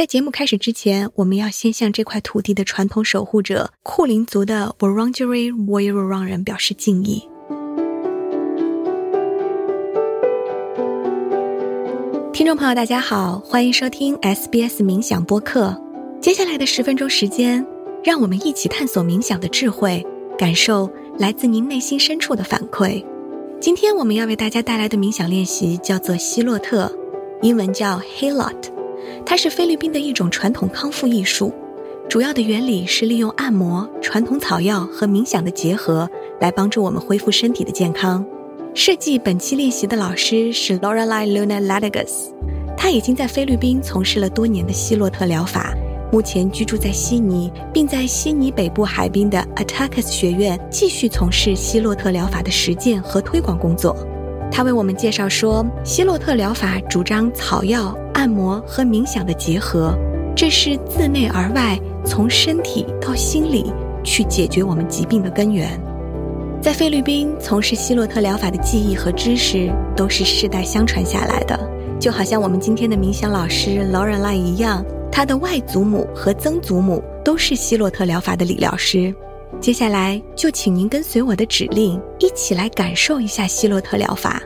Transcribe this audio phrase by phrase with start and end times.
[0.00, 7.28] 在节目开始之前，我们要先向这块土地的传统守护者库林族的 Wurundjeri Woiwurrung 人表示敬意。
[12.32, 15.78] 听众朋友，大家好，欢迎收听 SBS 冥想播客。
[16.18, 17.66] 接下来的十分钟时间，
[18.02, 20.02] 让我们一起探索冥想的智慧，
[20.38, 23.04] 感受来自您内心深处的反馈。
[23.60, 26.90] 今天我们要为大家带来的冥想练习叫做希洛特，
[27.42, 28.79] 英文叫 Hilot，
[29.24, 31.52] 它是菲律宾的一种传统康复艺术。
[32.08, 38.24] 主要的原理是利用按摩、传统草药和冥想的结合，来帮助我们恢复身体的健康。
[38.74, 42.30] 设计本期练习的老师是 Lorelei Luna Ladagas，
[42.76, 45.72] 他已经在菲律宾从事了多年的希洛特疗法，
[46.10, 53.96] 目前居住在悉尼，并在悉尼北部海滨的 Attakis 学院继续从事希洛特疗法的实践和推广工作。
[54.52, 59.94] 他为我们介绍说，希洛特疗法主张草药、按摩和冥想的结合，
[60.36, 65.80] 这是自内而外，从身体到心理去解决我们疾病的根源。
[66.60, 71.58] 在菲律宾从事希洛特疗法的技艺和知识都是世代相传下来的，
[71.98, 79.14] 就好像我们今天的冥想老师劳尔赖一样，他的外祖母和曾祖母都是希洛特疗法的理疗师。
[79.58, 84.42] 接下来就请您跟随我的指令，一起来感受一下希洛特疗法。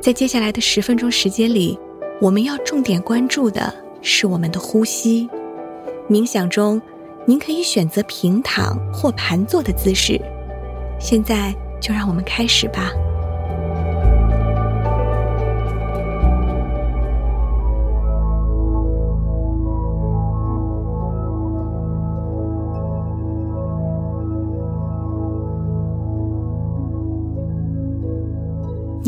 [0.00, 1.78] 在接下来的十分钟时间里，
[2.22, 5.28] 我们要重点关注的是我们的呼吸。
[6.08, 6.80] 冥想中，
[7.26, 10.18] 您可以选择平躺或盘坐的姿势。
[10.98, 12.90] 现在就让我们开始吧。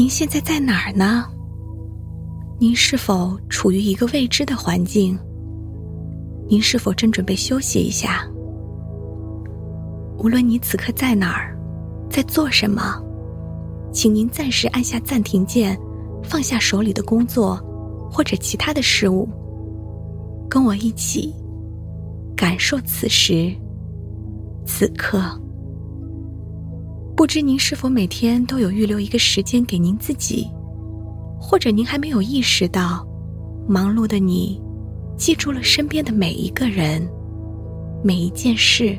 [0.02, 1.24] 您现在在哪儿呢？
[2.58, 5.16] 您是否处于一个未知的环境？
[6.48, 8.28] 您是否正准备休息一下？
[10.18, 11.56] 无论你此刻在哪儿。
[12.10, 13.00] 在做什么？
[13.92, 15.78] 请您暂时按下暂停键，
[16.24, 17.56] 放下手里的工作
[18.10, 19.28] 或者其他的事物，
[20.50, 21.32] 跟我一起
[22.36, 23.54] 感受此时
[24.66, 25.40] 此刻。
[27.16, 30.46] 不知您是否每天都有预留一个时间给您自己，
[31.40, 33.06] 或者您还没有意识到，
[33.68, 34.60] 忙碌的你
[35.16, 37.08] 记住了身边的每一个人，
[38.02, 38.98] 每一件事。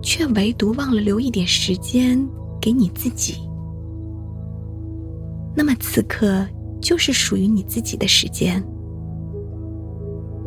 [0.00, 2.24] 却唯独忘了留一点时间
[2.60, 3.34] 给你自己。
[5.56, 6.46] 那么此刻
[6.80, 8.64] 就是属于你自己的时间。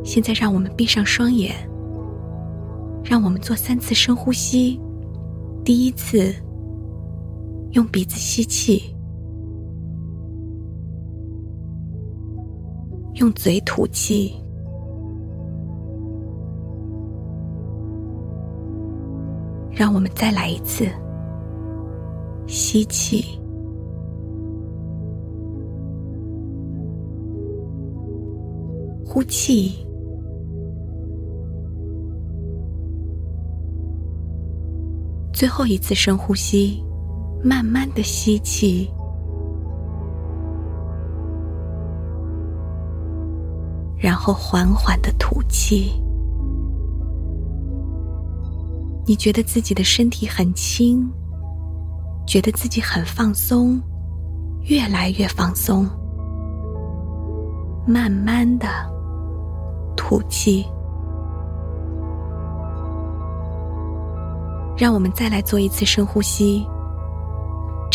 [0.06, 1.54] 现在让我们闭上双眼，
[3.04, 4.80] 让我们做三次深呼吸。
[5.66, 6.34] 第一次，
[7.72, 8.82] 用鼻子吸气，
[13.16, 14.34] 用嘴吐气。
[19.74, 20.86] 让我们再来一次，
[22.46, 23.24] 吸气，
[29.06, 29.72] 呼气，
[35.34, 36.84] 最后一次深呼吸，
[37.44, 38.88] 慢慢的吸气，
[43.98, 45.92] 然后缓缓的吐气。
[49.06, 51.10] 你觉得自己的身体很轻，
[52.28, 53.82] 觉得自己很放松，
[54.70, 55.90] 越来越放松。
[57.88, 58.68] 慢慢的
[59.98, 60.64] 吐气，
[64.78, 66.64] 让我们再来做一次深呼吸。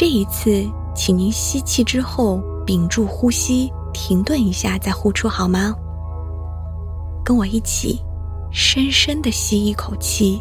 [0.09, 5.75] 这一次，请您吸气之后屏住呼吸，停顿一下再呼出，好吗？
[7.25, 8.00] 跟我一起，
[8.53, 10.41] 深深的吸一口气。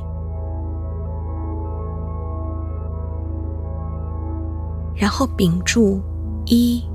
[4.96, 6.00] 然后屏住，
[6.46, 6.86] 一、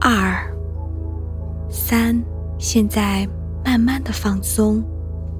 [0.00, 0.42] 二、
[1.68, 2.18] 三。
[2.58, 3.28] 现在
[3.62, 4.82] 慢慢的放松，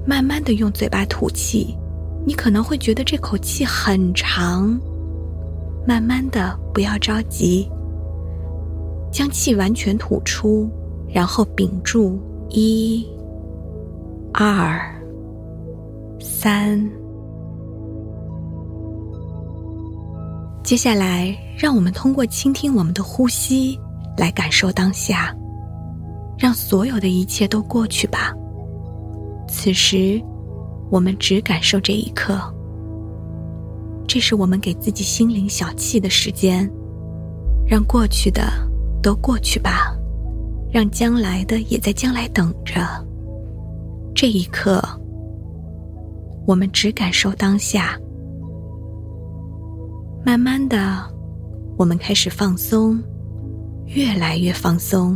[0.05, 1.75] 慢慢的用嘴巴吐气。
[2.23, 4.79] 你可能会觉得这口气很长，
[5.89, 7.67] 慢慢的，不要着急，
[9.11, 10.69] 将气完全吐出，
[11.11, 12.19] 然后屏住，
[12.49, 13.03] 一、
[14.31, 14.79] 二、
[16.19, 16.79] 三。
[20.63, 23.75] 接下来，让我们通过倾听我们的呼吸，
[24.15, 25.35] 来感受当下，
[26.37, 28.31] 让所有的一切都过去吧。
[29.47, 30.21] 此时，
[30.91, 32.39] 我们只感受这一刻。
[34.09, 36.67] 这是我们给自己心灵小憩的时间，
[37.67, 38.41] 让过去的
[39.03, 39.95] 都过去吧，
[40.71, 42.81] 让将来的也在将来等着。
[44.15, 44.81] 这一刻，
[46.47, 47.99] 我们只感受当下。
[50.25, 51.07] 慢慢的，
[51.77, 52.99] 我们开始放松，
[53.85, 55.15] 越来越放松。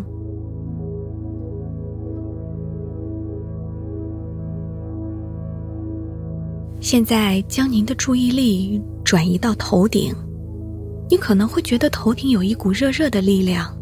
[6.83, 10.13] 现在将您的注意力转移到头顶，
[11.09, 13.73] 你可能会觉得头顶有一股热热的力量，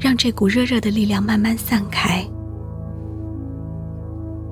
[0.00, 2.28] 让这股热热的力量慢慢散开。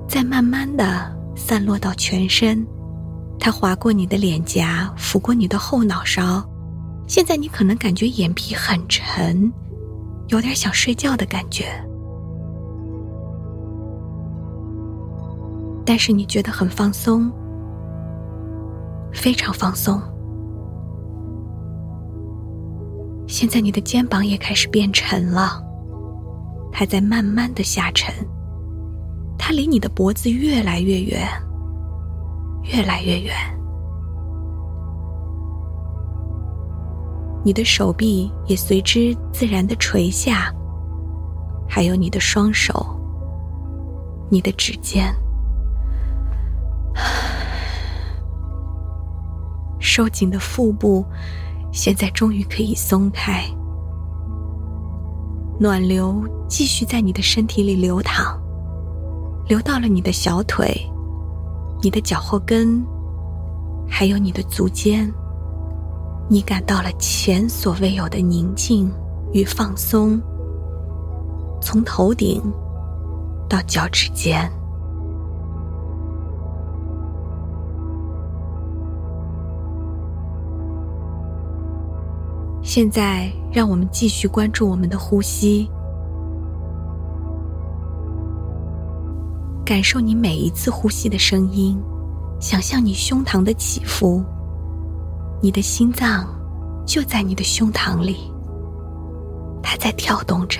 [0.07, 2.65] 再慢慢的散落到全身，
[3.37, 6.41] 它划过你的脸颊，拂过你的后脑勺。
[7.05, 9.51] 现在你可能感觉眼皮很沉，
[10.29, 11.65] 有点想睡觉的感觉，
[15.85, 17.31] 但是你觉得很放松，
[19.13, 20.01] 非常放松。
[23.27, 25.63] 现在你的肩膀也开始变沉了，
[26.71, 28.13] 还在慢慢的下沉。
[29.37, 31.27] 它离你的脖子越来越远，
[32.63, 33.35] 越来越远。
[37.43, 40.51] 你的手臂也随之自然的垂下，
[41.69, 42.73] 还有你的双手、
[44.31, 45.13] 你的指尖，
[49.95, 51.05] 收紧的腹部，
[51.71, 53.45] 现在终于可以松开，
[55.57, 58.37] 暖流继续在你的身体里流淌。
[59.47, 60.75] 流到了你的小腿、
[61.81, 62.85] 你的脚后跟，
[63.87, 65.09] 还有你的足尖。
[66.27, 68.91] 你感到了前所未有的宁静
[69.31, 70.21] 与放松，
[71.61, 72.41] 从头顶
[73.47, 74.51] 到脚趾尖。
[82.75, 85.65] 现在，让我们继续关注我们的呼吸。
[89.65, 91.81] 感受你每一次呼吸的声音，
[92.37, 94.21] 想象你胸膛的起伏，
[95.41, 96.27] 你的心脏
[96.85, 98.29] 就在你的胸膛里，
[99.63, 100.59] 它在跳动着，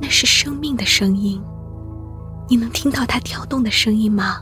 [0.00, 1.38] 那是生命的声音，
[2.48, 4.38] 你能听到它跳动的声音吗？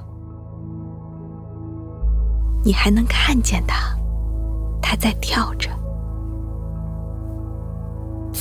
[2.62, 3.98] 你还能看见它，
[4.80, 5.75] 它在跳着。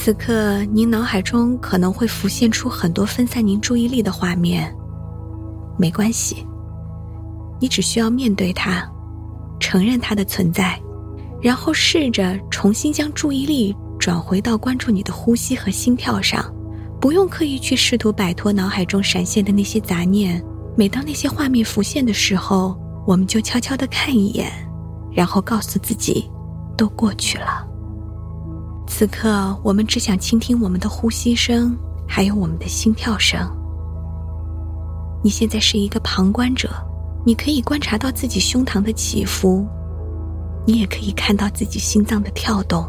[0.06, 4.72] 此刻，您脑海中可能会浮现出很多分散您注意力的画面。
[5.80, 6.46] 没关系，
[7.60, 8.88] 你只需要面对它，
[9.60, 10.80] 承认它的存在，
[11.42, 16.54] 然后试着重新将注意力转回到关注你的呼吸和心跳上，
[17.01, 20.40] 不用刻意去试图摆脱脑海中闪现的那些杂念。
[20.78, 24.51] 每当那些画面浮现的时候，我们就悄悄的看一眼，
[25.12, 26.30] 然后告诉自己，
[26.78, 27.68] 都过去了。
[28.98, 31.78] 此刻，我们只想倾听我们的呼吸声，
[32.08, 33.38] 还有我们的心跳声。
[35.22, 36.70] 你现在是一个旁观者，
[37.26, 39.68] 你可以观察到自己胸膛的起伏，
[40.66, 42.88] 你也可以看到自己心脏的跳动。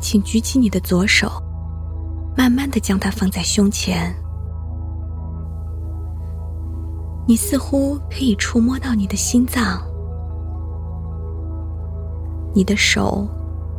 [0.00, 1.30] 请举起你的左手，
[2.36, 4.12] 慢慢的将它放在胸前。
[7.24, 9.80] 你似乎可以触摸到你的心脏，
[12.58, 13.24] 你的手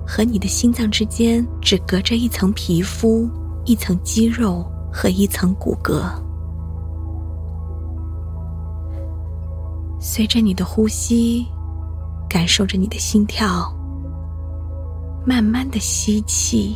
[0.07, 3.29] 和你的心脏之间只隔着一层皮肤，
[3.65, 4.65] 一层肌肉。
[4.91, 6.01] 和一层骨骼，
[9.99, 11.45] 随着你的呼吸，
[12.27, 13.71] 感受着你的心跳，
[15.23, 16.75] 慢慢的吸气，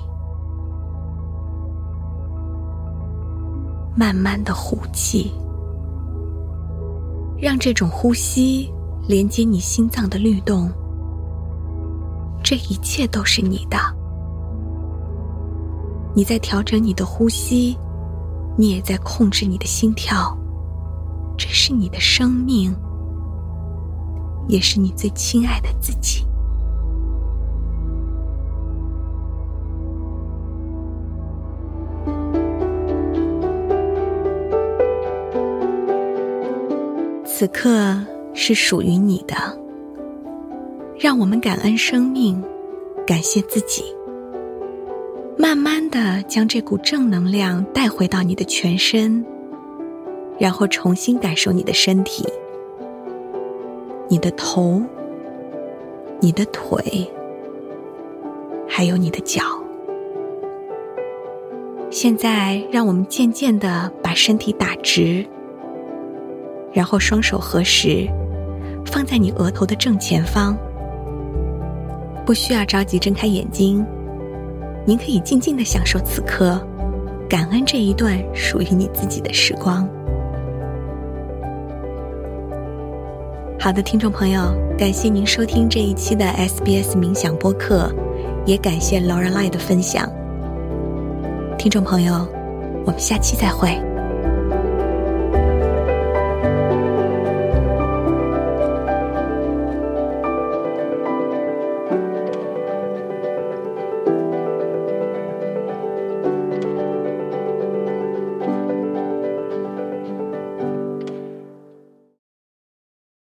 [3.96, 5.32] 慢慢的呼气，
[7.42, 8.72] 让这种呼吸
[9.08, 10.72] 连接你心脏的律动，
[12.53, 13.79] 这一切都是你的，
[16.13, 17.75] 你在调整你的呼吸。
[18.55, 20.38] 你也在控制你的心跳，
[21.36, 22.72] 这是你的生命，
[24.48, 26.24] 也是你最亲爱的自己。
[37.25, 38.00] 此刻
[38.36, 39.36] 是属于你的，
[41.03, 42.41] 让我们感恩生命，
[43.05, 43.83] 感谢自己。
[45.38, 49.25] 慢慢的将这股正能量带回到你的全身，
[50.39, 52.25] 然后重新感受你的身体、
[54.07, 54.81] 你的头、
[56.22, 56.81] 你的腿，
[58.65, 59.41] 还有你的脚。
[61.89, 65.25] 现在，让我们渐渐的把身体打直，
[66.72, 68.07] 然后双手合十，
[68.86, 70.57] 放在你额头的正前方。
[72.25, 73.86] 不需要着急睁开眼睛。
[74.86, 76.60] 您可以静静的享受此刻，
[77.30, 79.88] 感恩这一段属于你自己的时光。
[83.60, 87.89] 好的，听众朋友，感谢您收听这一期的 SBS 冥想播客，
[88.46, 90.06] 也感谢 Laura Lai 的分享。
[91.58, 92.27] 听众朋友，
[92.86, 93.93] 我们下期再会。